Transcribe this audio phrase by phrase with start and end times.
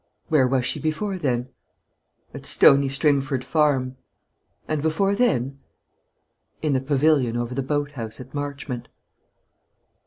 [0.29, 1.49] "Where was she before then?"
[2.33, 3.97] "At Stony Stringford Farm."
[4.67, 5.59] "And before then?"
[6.63, 8.87] "In the pavilion over the boat house at Marchmont."